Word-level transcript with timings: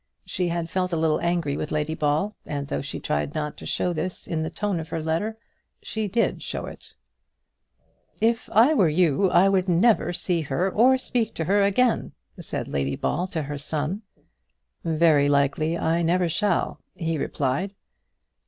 She 0.25 0.47
had 0.47 0.67
felt 0.67 0.91
a 0.91 0.97
little 0.97 1.21
angry 1.21 1.55
with 1.55 1.71
Lady 1.71 1.93
Ball; 1.93 2.35
and 2.43 2.67
though 2.69 2.81
she 2.81 2.99
tried 2.99 3.35
not 3.35 3.55
to 3.57 3.67
show 3.67 3.93
this 3.93 4.25
in 4.27 4.41
the 4.41 4.49
tone 4.49 4.79
of 4.79 4.89
her 4.89 4.99
letter, 4.99 5.37
she 5.83 6.07
did 6.07 6.41
show 6.41 6.65
it. 6.65 6.95
"If 8.19 8.49
I 8.49 8.73
were 8.73 8.89
you 8.89 9.29
I 9.29 9.47
would 9.47 9.69
never 9.69 10.11
see 10.11 10.41
her 10.41 10.67
or 10.71 10.97
speak 10.97 11.35
to 11.35 11.43
her 11.43 11.61
again," 11.61 12.13
said 12.39 12.67
Lady 12.67 12.95
Ball 12.95 13.27
to 13.27 13.43
her 13.43 13.59
son. 13.59 14.01
"Very 14.83 15.29
likely 15.29 15.77
I 15.77 16.01
never 16.01 16.27
shall," 16.27 16.79
he 16.95 17.19
replied. 17.19 17.75